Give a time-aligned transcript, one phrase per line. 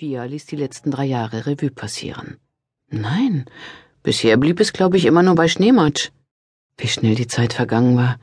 [0.00, 2.38] Pia ließ die letzten drei Jahre Revue passieren.
[2.88, 3.44] Nein,
[4.02, 6.08] bisher blieb es, glaube ich, immer nur bei Schneematsch.
[6.78, 8.18] Wie schnell die Zeit vergangen war.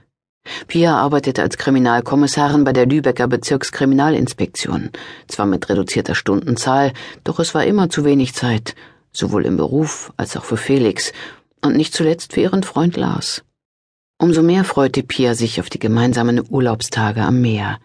[0.66, 4.90] Pia arbeitete als Kriminalkommissarin bei der Lübecker Bezirkskriminalinspektion,
[5.28, 6.94] zwar mit reduzierter Stundenzahl,
[7.24, 8.74] doch es war immer zu wenig Zeit,
[9.12, 11.14] sowohl im Beruf als auch für Felix
[11.62, 13.44] und nicht zuletzt für ihren Freund Lars.
[14.18, 17.78] Umso mehr freute Pia sich auf die gemeinsamen Urlaubstage am Meer.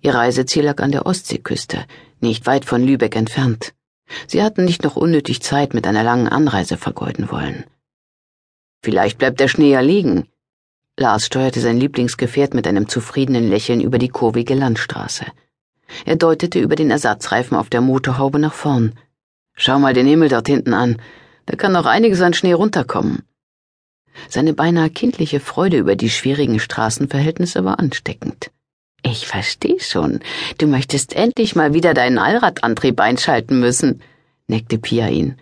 [0.00, 1.84] Ihr Reiseziel lag an der Ostseeküste,
[2.22, 3.74] nicht weit von Lübeck entfernt.
[4.26, 7.64] Sie hatten nicht noch unnötig Zeit mit einer langen Anreise vergeuden wollen.
[8.82, 10.26] Vielleicht bleibt der Schnee ja liegen.
[10.98, 15.26] Lars steuerte sein Lieblingsgefährt mit einem zufriedenen Lächeln über die kurvige Landstraße.
[16.04, 18.94] Er deutete über den Ersatzreifen auf der Motorhaube nach vorn.
[19.54, 21.00] Schau mal den Himmel dort hinten an.
[21.46, 23.22] Da kann noch einiges an Schnee runterkommen.
[24.28, 28.50] Seine beinahe kindliche Freude über die schwierigen Straßenverhältnisse war ansteckend.
[29.10, 30.20] Ich versteh schon.
[30.58, 34.02] Du möchtest endlich mal wieder deinen Allradantrieb einschalten müssen,
[34.46, 35.36] neckte Pia ihn.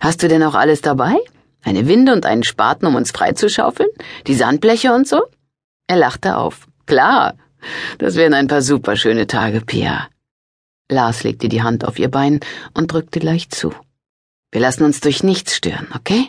[0.00, 1.16] Hast du denn auch alles dabei?
[1.64, 3.88] Eine Winde und einen Spaten, um uns freizuschaufeln?
[4.28, 5.22] Die Sandbleche und so?
[5.88, 6.68] Er lachte auf.
[6.86, 7.34] Klar.
[7.98, 10.08] Das wären ein paar superschöne Tage, Pia.
[10.88, 12.38] Lars legte die Hand auf ihr Bein
[12.74, 13.74] und drückte leicht zu.
[14.52, 16.28] Wir lassen uns durch nichts stören, okay?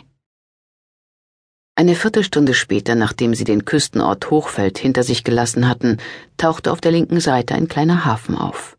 [1.74, 5.96] Eine Viertelstunde später, nachdem sie den Küstenort Hochfeld hinter sich gelassen hatten,
[6.36, 8.76] tauchte auf der linken Seite ein kleiner Hafen auf.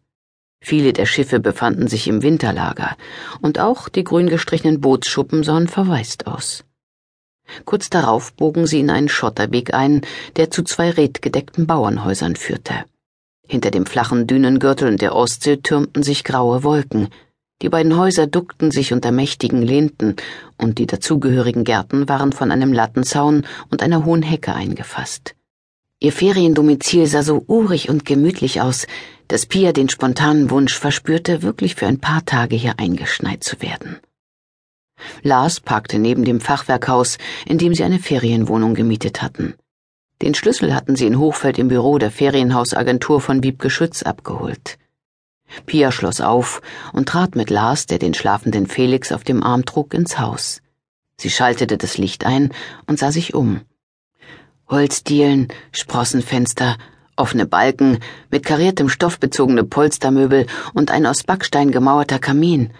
[0.61, 2.95] Viele der Schiffe befanden sich im Winterlager,
[3.41, 6.65] und auch die grün gestrichenen Bootsschuppen sahen verwaist aus.
[7.65, 10.01] Kurz darauf bogen sie in einen Schotterweg ein,
[10.35, 12.85] der zu zwei redgedeckten Bauernhäusern führte.
[13.45, 17.09] Hinter dem flachen Dünengürtel der Ostsee türmten sich graue Wolken,
[17.61, 20.15] die beiden Häuser duckten sich unter mächtigen Lehnten,
[20.57, 25.35] und die dazugehörigen Gärten waren von einem Lattenzaun und einer hohen Hecke eingefasst.
[25.99, 28.87] Ihr Feriendomizil sah so urig und gemütlich aus,
[29.29, 33.99] dass Pia den spontanen Wunsch verspürte, wirklich für ein paar Tage hier eingeschneit zu werden.
[35.21, 39.55] Lars parkte neben dem Fachwerkhaus, in dem sie eine Ferienwohnung gemietet hatten.
[40.21, 44.77] Den Schlüssel hatten sie in Hochfeld im Büro der Ferienhausagentur von Wiebke Schütz abgeholt.
[45.65, 49.93] Pia schloss auf und trat mit Lars, der den schlafenden Felix auf dem Arm trug,
[49.93, 50.61] ins Haus.
[51.17, 52.51] Sie schaltete das Licht ein
[52.87, 53.61] und sah sich um.
[54.67, 56.77] Holzdielen, Sprossenfenster,
[57.15, 57.99] offene Balken,
[58.31, 62.73] mit kariertem Stoff bezogene Polstermöbel und ein aus Backstein gemauerter Kamin.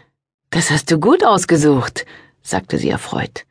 [0.50, 2.05] Das hast du gut ausgesucht,
[2.41, 3.45] sagte sie erfreut.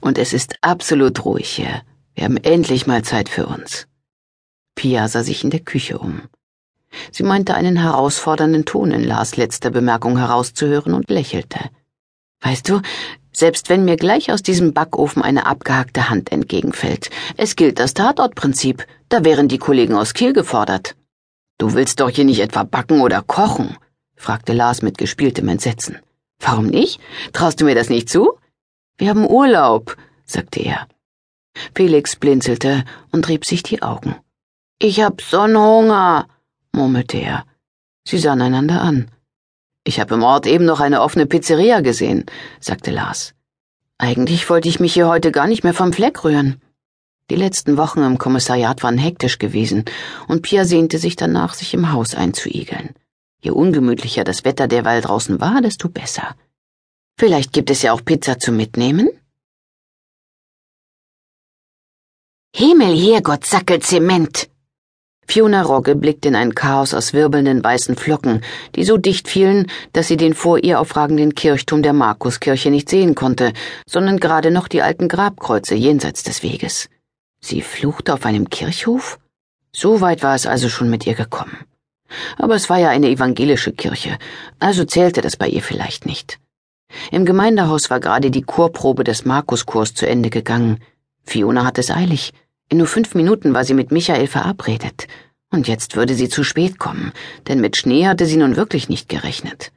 [0.00, 1.82] Und es ist absolut ruhig hier.
[2.14, 3.86] Wir haben endlich mal Zeit für uns.
[4.74, 6.22] Pia sah sich in der Küche um.
[7.12, 11.58] Sie meinte einen herausfordernden Ton in Lars letzter Bemerkung herauszuhören und lächelte.
[12.40, 12.80] Weißt du,
[13.32, 18.86] selbst wenn mir gleich aus diesem Backofen eine abgehackte Hand entgegenfällt, es gilt das Tatortprinzip,
[19.08, 20.96] da wären die Kollegen aus Kiel gefordert.
[21.58, 23.76] Du willst doch hier nicht etwa backen oder kochen?
[24.14, 25.98] fragte Lars mit gespieltem Entsetzen.
[26.40, 27.00] Warum nicht?
[27.32, 28.38] Traust du mir das nicht zu?
[28.98, 30.86] Wir haben Urlaub, sagte er.
[31.74, 34.16] Felix blinzelte und rieb sich die Augen.
[34.78, 36.26] Ich hab Sonnenhunger,
[36.76, 37.44] murmelte er.
[38.06, 39.10] Sie sahen einander an.
[39.84, 42.26] Ich habe im Ort eben noch eine offene Pizzeria gesehen,
[42.60, 43.34] sagte Lars.
[43.98, 46.60] Eigentlich wollte ich mich hier heute gar nicht mehr vom Fleck rühren.
[47.30, 49.84] Die letzten Wochen im Kommissariat waren hektisch gewesen,
[50.28, 52.94] und Pia sehnte sich danach, sich im Haus einzuigeln.
[53.40, 56.36] Je ungemütlicher das Wetter derweil draußen war, desto besser.
[57.18, 59.08] Vielleicht gibt es ja auch Pizza zum Mitnehmen?
[62.54, 64.48] Himmel, Herrgott, Sackel Zement!
[65.28, 68.42] Fiona Rogge blickte in ein Chaos aus wirbelnden weißen Flocken,
[68.74, 73.14] die so dicht fielen, dass sie den vor ihr aufragenden Kirchturm der Markuskirche nicht sehen
[73.14, 73.52] konnte,
[73.86, 76.88] sondern gerade noch die alten Grabkreuze jenseits des Weges.
[77.40, 79.18] Sie fluchte auf einem Kirchhof?
[79.72, 81.58] So weit war es also schon mit ihr gekommen.
[82.38, 84.16] Aber es war ja eine evangelische Kirche,
[84.60, 86.38] also zählte das bei ihr vielleicht nicht.
[87.10, 90.78] Im Gemeindehaus war gerade die Chorprobe des Markuskurs zu Ende gegangen.
[91.24, 92.32] Fiona hatte es eilig.
[92.68, 95.06] In nur fünf Minuten war sie mit Michael verabredet.
[95.52, 97.12] Und jetzt würde sie zu spät kommen,
[97.46, 99.70] denn mit Schnee hatte sie nun wirklich nicht gerechnet.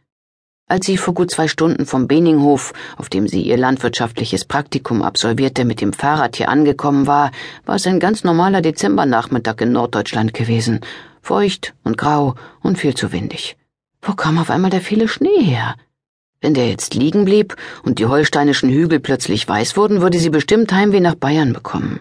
[0.67, 5.65] Als sie vor gut zwei Stunden vom Beninghof, auf dem sie ihr landwirtschaftliches Praktikum absolvierte,
[5.65, 7.31] mit dem Fahrrad hier angekommen war,
[7.65, 10.81] war es ein ganz normaler Dezembernachmittag in Norddeutschland gewesen.
[11.21, 13.57] Feucht und grau und viel zu windig.
[14.01, 15.75] Wo kam auf einmal der viele Schnee her?
[16.41, 20.71] Wenn der jetzt liegen blieb und die holsteinischen Hügel plötzlich weiß wurden, würde sie bestimmt
[20.71, 21.99] Heimweh nach Bayern bekommen.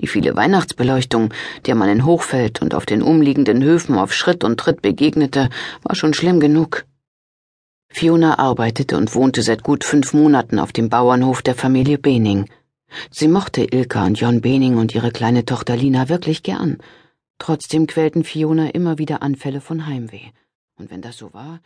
[0.00, 1.32] Die viele Weihnachtsbeleuchtung,
[1.66, 5.48] der man in Hochfeld und auf den umliegenden Höfen auf Schritt und Tritt begegnete,
[5.82, 6.84] war schon schlimm genug.
[7.90, 12.48] Fiona arbeitete und wohnte seit gut fünf Monaten auf dem Bauernhof der Familie Bening.
[13.10, 16.78] Sie mochte Ilka und John Bening und ihre kleine Tochter Lina wirklich gern.
[17.38, 20.30] Trotzdem quälten Fiona immer wieder Anfälle von Heimweh.
[20.76, 21.60] Und wenn das so war,